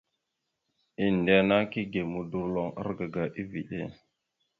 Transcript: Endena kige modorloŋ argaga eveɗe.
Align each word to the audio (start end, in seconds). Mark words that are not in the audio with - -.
Endena 1.05 1.57
kige 1.71 2.01
modorloŋ 2.13 2.69
argaga 2.81 3.23
eveɗe. 3.41 3.79